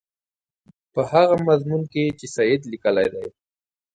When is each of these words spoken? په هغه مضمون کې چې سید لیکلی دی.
په 0.93 1.01
هغه 1.11 1.35
مضمون 1.47 1.81
کې 1.93 2.03
چې 2.19 2.25
سید 2.35 2.61
لیکلی 2.71 3.07
دی. 3.13 3.27